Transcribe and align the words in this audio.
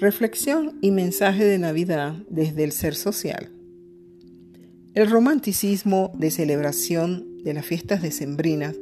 Reflexión 0.00 0.78
y 0.80 0.92
mensaje 0.92 1.44
de 1.44 1.58
Navidad 1.58 2.14
desde 2.30 2.62
el 2.62 2.70
ser 2.70 2.94
social. 2.94 3.50
El 4.94 5.10
romanticismo 5.10 6.12
de 6.14 6.30
celebración 6.30 7.42
de 7.42 7.52
las 7.52 7.66
fiestas 7.66 8.00
decembrinas 8.00 8.76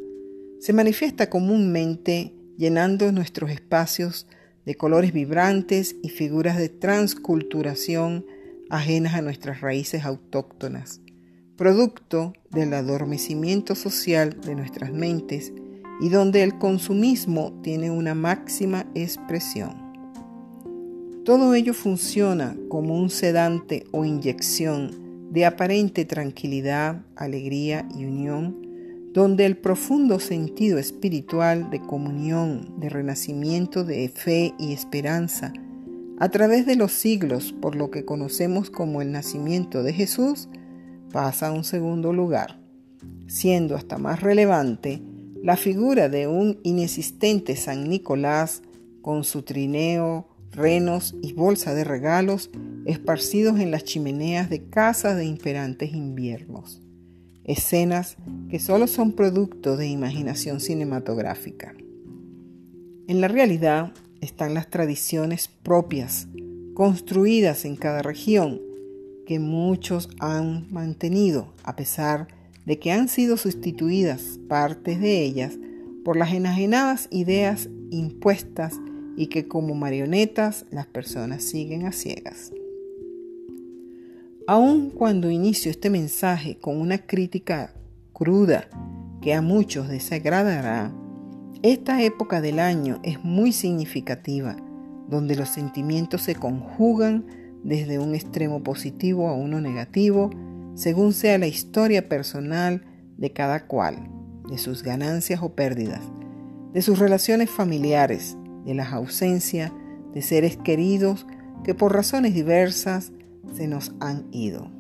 se 0.61 0.75
manifiesta 0.75 1.31
comúnmente 1.31 2.35
llenando 2.59 3.13
nuestros 3.13 3.51
espacios 3.51 4.27
de 4.67 4.75
colores 4.75 5.15
vibrantes 5.15 5.97
y 6.03 6.11
figuras 6.11 6.59
de 6.59 6.69
transculturación 6.69 8.27
ajenas 8.69 9.15
a 9.15 9.23
nuestras 9.23 9.63
raíces 9.63 10.05
autóctonas, 10.05 11.01
producto 11.57 12.35
del 12.51 12.75
adormecimiento 12.75 13.75
social 13.75 14.39
de 14.43 14.55
nuestras 14.55 14.93
mentes 14.93 15.51
y 15.99 16.11
donde 16.11 16.43
el 16.43 16.59
consumismo 16.59 17.59
tiene 17.63 17.91
una 17.91 18.15
máxima 18.15 18.85
expresión. 18.95 19.86
Todo 21.27 21.55
ello 21.55 21.75
funciona 21.75 22.57
como 22.69 22.97
un 22.97 23.11
sedante 23.11 23.85
o 23.91 24.05
inyección 24.05 25.33
de 25.33 25.45
aparente 25.45 26.05
tranquilidad, 26.05 27.05
alegría 27.17 27.85
y 27.99 28.05
unión, 28.05 29.11
donde 29.13 29.45
el 29.45 29.57
profundo 29.57 30.21
sentido 30.21 30.79
espiritual 30.79 31.69
de 31.71 31.81
comunión, 31.81 32.79
de 32.79 32.91
renacimiento, 32.91 33.83
de 33.83 34.09
fe 34.09 34.55
y 34.57 34.73
esperanza, 34.73 35.53
a 36.21 36.29
través 36.29 36.65
de 36.65 36.77
los 36.77 36.93
siglos 36.93 37.53
por 37.61 37.75
lo 37.75 37.91
que 37.91 38.05
conocemos 38.05 38.71
como 38.71 39.03
el 39.03 39.11
nacimiento 39.11 39.83
de 39.83 39.95
Jesús, 39.95 40.49
pasa 41.13 41.49
a 41.49 41.53
un 41.53 41.65
segundo 41.65 42.13
lugar, 42.13 42.61
siendo 43.27 43.75
hasta 43.75 43.99
más 43.99 44.21
relevante 44.21 45.03
la 45.43 45.57
figura 45.57 46.09
de 46.09 46.29
un 46.29 46.61
inexistente 46.63 47.57
San 47.57 47.89
Nicolás 47.89 48.63
con 49.03 49.25
su 49.25 49.43
trineo, 49.43 50.29
renos 50.57 51.15
y 51.23 51.35
bolsa 51.35 51.75
de 51.75 51.85
regalos 51.85 52.51
esparcidos 52.87 53.61
en 53.61 53.71
las 53.71 53.85
chimeneas 53.85 54.51
de 54.51 54.65
casas 54.65 55.17
de 55.17 55.27
imperantes 55.27 55.93
inviernos. 55.93 56.83
Escenas 57.45 58.17
que 58.51 58.59
solo 58.59 58.87
son 58.87 59.13
producto 59.13 59.77
de 59.77 59.87
imaginación 59.87 60.61
cinematográfica. 60.61 61.75
En 63.07 63.21
la 63.21 63.29
realidad 63.29 63.93
están 64.21 64.55
las 64.55 64.69
tradiciones 64.69 65.49
propias, 65.63 66.27
construidas 66.75 67.65
en 67.65 67.77
cada 67.77 68.03
región, 68.03 68.61
que 69.27 69.39
muchos 69.39 70.09
han 70.19 70.67
mantenido, 70.73 71.53
a 71.63 71.77
pesar 71.77 72.29
de 72.65 72.79
que 72.79 72.93
han 72.93 73.09
sido 73.09 73.37
sustituidas 73.37 74.41
partes 74.49 75.01
de 75.01 75.23
ellas 75.23 75.59
por 76.05 76.17
las 76.17 76.33
enajenadas 76.33 77.09
ideas 77.11 77.69
impuestas 77.91 78.75
y 79.17 79.29
que 79.29 79.49
como 79.49 79.75
marionetas 79.75 80.67
las 80.71 80.87
personas 80.87 81.43
siguen 81.43 81.87
a 81.87 81.93
ciegas. 81.93 82.53
Aun 84.47 84.91
cuando 84.91 85.31
inicio 85.31 85.71
este 85.71 85.91
mensaje 85.91 86.59
con 86.59 86.81
una 86.81 86.99
crítica 86.99 87.75
cruda 88.13 88.69
que 89.21 89.35
a 89.35 89.43
muchos 89.43 89.89
desagradará, 89.89 90.93
esta 91.63 92.03
época 92.03 92.41
del 92.41 92.61
año 92.61 93.01
es 93.03 93.25
muy 93.25 93.51
significativa, 93.51 94.57
donde 95.09 95.35
los 95.35 95.49
sentimientos 95.49 96.23
se 96.23 96.37
conjugan 96.37 97.27
desde 97.65 97.99
un 97.99 98.15
extremo 98.15 98.63
positivo 98.63 99.29
a 99.29 99.35
uno 99.35 99.61
negativo, 99.61 100.31
según 100.75 101.13
sea 101.13 101.39
la 101.39 101.49
historia 101.49 102.09
personal 102.09 102.85
de 103.17 103.33
cada 103.33 103.67
cual, 103.67 104.09
de 104.49 104.59
sus 104.59 104.85
ganancias 104.85 105.43
o 105.43 105.55
pérdidas, 105.55 106.03
de 106.73 106.83
sus 106.83 106.99
relaciones 106.99 107.51
familiares, 107.51 108.37
de 108.67 108.75
las 108.75 108.93
ausencias 108.93 109.73
de 110.13 110.21
seres 110.21 110.57
queridos 110.57 111.27
que 111.65 111.75
por 111.75 111.95
razones 111.95 112.35
diversas 112.35 113.13
se 113.55 113.69
nos 113.69 113.95
han 114.01 114.27
ido, 114.33 114.71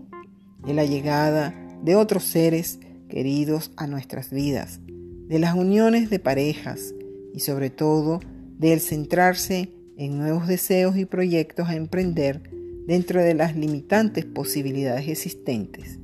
de 0.66 0.74
la 0.74 0.84
llegada 0.84 1.54
de 1.82 1.94
otros 1.94 2.24
seres 2.24 2.80
queridos 3.08 3.70
a 3.76 3.86
nuestras 3.86 4.30
vidas, 4.30 4.80
de 5.28 5.38
las 5.38 5.54
uniones 5.54 6.10
de 6.10 6.18
parejas 6.18 6.94
y 7.32 7.40
sobre 7.40 7.70
todo 7.70 8.20
del 8.58 8.80
centrarse 8.80 9.72
en 9.96 10.18
nuevos 10.18 10.48
deseos 10.48 10.96
y 10.96 11.04
proyectos 11.04 11.68
a 11.68 11.76
emprender 11.76 12.50
dentro 12.86 13.22
de 13.22 13.34
las 13.34 13.56
limitantes 13.56 14.24
posibilidades 14.24 15.08
existentes, 15.08 15.98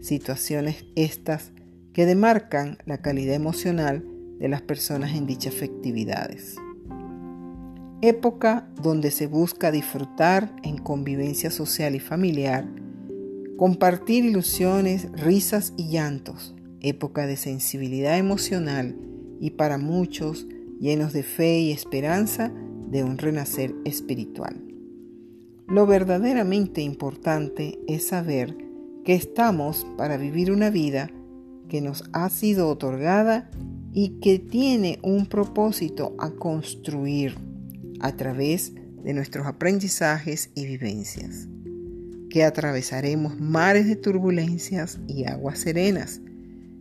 situaciones 0.00 0.84
estas 0.96 1.52
que 1.92 2.06
demarcan 2.06 2.78
la 2.86 2.98
calidad 2.98 3.34
emocional 3.34 4.04
de 4.38 4.48
las 4.48 4.62
personas 4.62 5.14
en 5.14 5.26
dichas 5.26 5.54
afectividades 5.54 6.56
época 8.00 8.68
donde 8.80 9.10
se 9.10 9.26
busca 9.26 9.72
disfrutar 9.72 10.54
en 10.62 10.78
convivencia 10.78 11.50
social 11.50 11.94
y 11.96 12.00
familiar, 12.00 12.68
compartir 13.56 14.24
ilusiones, 14.24 15.10
risas 15.12 15.72
y 15.76 15.88
llantos, 15.88 16.54
época 16.80 17.26
de 17.26 17.36
sensibilidad 17.36 18.16
emocional 18.16 18.96
y 19.40 19.50
para 19.50 19.78
muchos 19.78 20.46
llenos 20.78 21.12
de 21.12 21.24
fe 21.24 21.58
y 21.58 21.72
esperanza 21.72 22.52
de 22.88 23.02
un 23.02 23.18
renacer 23.18 23.74
espiritual. 23.84 24.62
Lo 25.66 25.86
verdaderamente 25.86 26.82
importante 26.82 27.80
es 27.88 28.06
saber 28.06 28.56
que 29.04 29.14
estamos 29.14 29.86
para 29.96 30.16
vivir 30.16 30.52
una 30.52 30.70
vida 30.70 31.10
que 31.68 31.80
nos 31.80 32.04
ha 32.12 32.30
sido 32.30 32.68
otorgada 32.68 33.50
y 33.92 34.20
que 34.20 34.38
tiene 34.38 35.00
un 35.02 35.26
propósito 35.26 36.14
a 36.18 36.30
construir 36.30 37.47
a 38.00 38.16
través 38.16 38.72
de 39.04 39.12
nuestros 39.14 39.46
aprendizajes 39.46 40.50
y 40.54 40.66
vivencias, 40.66 41.48
que 42.30 42.44
atravesaremos 42.44 43.38
mares 43.40 43.86
de 43.86 43.96
turbulencias 43.96 44.98
y 45.06 45.24
aguas 45.24 45.60
serenas, 45.60 46.20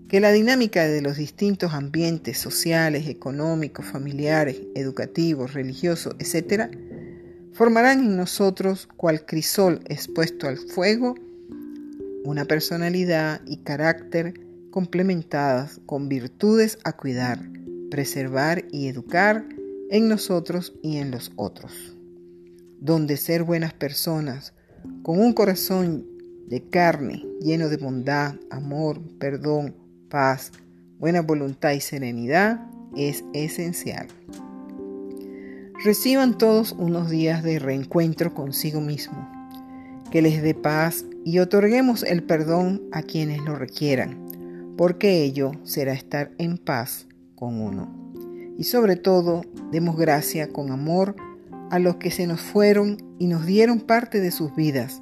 que 0.08 0.20
la 0.20 0.32
dinámica 0.32 0.88
de 0.88 1.02
los 1.02 1.18
distintos 1.18 1.74
ambientes 1.74 2.38
sociales, 2.38 3.08
económicos, 3.08 3.86
familiares, 3.86 4.62
educativos, 4.76 5.54
religiosos, 5.54 6.16
etc., 6.20 6.72
formarán 7.54 8.00
en 8.00 8.18
nosotros, 8.18 8.88
cual 8.98 9.26
crisol 9.26 9.82
expuesto 9.88 10.48
al 10.48 10.58
fuego, 10.58 11.16
una 12.24 12.46
personalidad 12.46 13.42
y 13.46 13.58
carácter 13.58 14.34
complementadas 14.70 15.82
con 15.86 16.08
virtudes 16.08 16.78
a 16.84 16.94
cuidar, 16.94 17.40
preservar 17.90 18.66
y 18.72 18.88
educar 18.88 19.46
en 19.90 20.10
nosotros 20.10 20.74
y 20.82 20.98
en 20.98 21.12
los 21.12 21.32
otros, 21.36 21.96
donde 22.80 23.18
ser 23.18 23.44
buenas 23.44 23.74
personas, 23.74 24.54
con 25.02 25.20
un 25.20 25.34
corazón 25.34 26.06
de 26.48 26.62
carne 26.70 27.26
lleno 27.42 27.70
de 27.70 27.78
bondad, 27.78 28.36
amor, 28.50 29.02
perdón, 29.20 29.76
paz, 30.10 30.52
buena 31.00 31.22
voluntad 31.22 31.72
y 31.72 31.80
serenidad, 31.80 32.66
es 32.96 33.24
esencial. 33.34 34.08
Reciban 35.84 36.38
todos 36.38 36.74
unos 36.74 37.10
días 37.10 37.44
de 37.44 37.60
reencuentro 37.60 38.34
consigo 38.34 38.82
mismo, 38.82 39.30
que 40.12 40.22
les 40.22 40.42
dé 40.42 40.54
paz 40.54 41.06
y 41.24 41.40
otorguemos 41.40 42.04
el 42.04 42.24
perdón 42.24 42.82
a 42.92 43.04
quienes 43.04 43.42
lo 43.44 43.56
requieran, 43.56 44.74
porque 44.78 45.24
ello 45.24 45.52
será 45.64 45.94
estar 45.94 46.32
en 46.38 46.58
paz 46.58 47.08
con 47.36 47.62
uno 47.62 48.07
y 48.58 48.64
sobre 48.64 48.96
todo 48.96 49.44
demos 49.72 49.98
gracia 49.98 50.50
con 50.50 50.72
amor 50.72 51.16
a 51.70 51.80
los 51.80 51.98
que 51.98 52.12
se 52.12 52.28
nos 52.28 52.42
fueron 52.42 52.98
y 53.20 53.28
nos 53.28 53.46
dieron 53.46 53.82
parte 53.82 54.20
de 54.20 54.32
sus 54.32 54.56
vidas, 54.56 55.02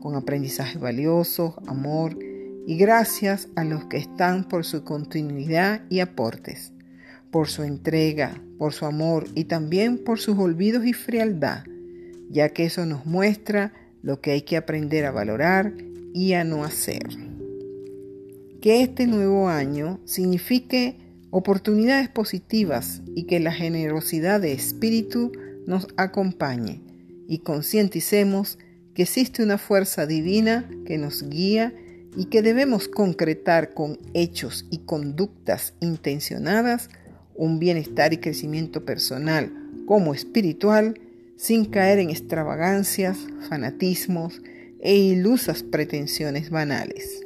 con 0.00 0.14
aprendizaje 0.14 0.78
valioso, 0.78 1.60
amor 1.66 2.18
y 2.66 2.76
gracias 2.76 3.48
a 3.56 3.64
los 3.64 3.84
que 3.86 3.96
están 3.96 4.44
por 4.44 4.64
su 4.64 4.84
continuidad 4.84 5.82
y 5.88 6.00
aportes, 6.00 6.72
por 7.30 7.48
su 7.48 7.64
entrega, 7.64 8.40
por 8.58 8.72
su 8.72 8.86
amor 8.86 9.26
y 9.34 9.44
también 9.44 9.98
por 9.98 10.20
sus 10.20 10.38
olvidos 10.38 10.86
y 10.86 10.92
frialdad, 10.92 11.64
ya 12.30 12.50
que 12.50 12.64
eso 12.64 12.86
nos 12.86 13.04
muestra 13.06 13.72
lo 14.02 14.20
que 14.20 14.32
hay 14.32 14.42
que 14.42 14.56
aprender 14.56 15.04
a 15.06 15.12
valorar 15.12 15.72
y 16.12 16.34
a 16.34 16.44
no 16.44 16.64
hacer. 16.64 17.02
Que 18.60 18.82
este 18.82 19.06
nuevo 19.06 19.48
año 19.48 19.98
signifique 20.04 20.96
oportunidades 21.32 22.10
positivas 22.10 23.00
y 23.16 23.24
que 23.24 23.40
la 23.40 23.52
generosidad 23.52 24.40
de 24.40 24.52
espíritu 24.52 25.32
nos 25.66 25.88
acompañe 25.96 26.82
y 27.26 27.38
concienticemos 27.38 28.58
que 28.94 29.04
existe 29.04 29.42
una 29.42 29.56
fuerza 29.56 30.06
divina 30.06 30.68
que 30.84 30.98
nos 30.98 31.28
guía 31.28 31.72
y 32.14 32.26
que 32.26 32.42
debemos 32.42 32.86
concretar 32.86 33.72
con 33.72 33.98
hechos 34.12 34.66
y 34.70 34.80
conductas 34.80 35.72
intencionadas 35.80 36.90
un 37.34 37.58
bienestar 37.58 38.12
y 38.12 38.18
crecimiento 38.18 38.84
personal 38.84 39.50
como 39.86 40.12
espiritual 40.12 41.00
sin 41.38 41.64
caer 41.64 41.98
en 41.98 42.10
extravagancias, 42.10 43.16
fanatismos 43.48 44.42
e 44.80 44.96
ilusas 44.96 45.62
pretensiones 45.62 46.50
banales. 46.50 47.24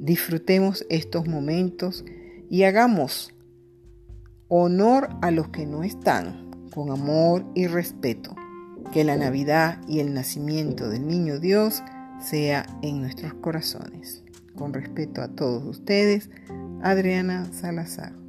Disfrutemos 0.00 0.84
estos 0.90 1.28
momentos 1.28 2.04
y 2.50 2.64
hagamos 2.64 3.32
honor 4.48 5.08
a 5.22 5.30
los 5.30 5.48
que 5.48 5.64
no 5.64 5.84
están, 5.84 6.50
con 6.74 6.90
amor 6.90 7.46
y 7.54 7.68
respeto, 7.68 8.34
Que 8.92 9.04
la 9.04 9.16
Navidad 9.16 9.80
y 9.86 10.00
el 10.00 10.12
nacimiento 10.12 10.90
del 10.90 11.06
Niño 11.06 11.38
Dios 11.38 11.82
sea 12.20 12.66
en 12.82 13.00
nuestros 13.00 13.32
corazones. 13.34 14.24
Con 14.56 14.74
respeto 14.74 15.22
a 15.22 15.28
todos 15.28 15.64
ustedes, 15.64 16.28
Adriana 16.82 17.46
Salazar. 17.52 18.19